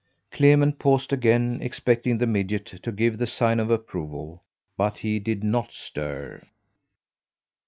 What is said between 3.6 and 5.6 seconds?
approval, but he did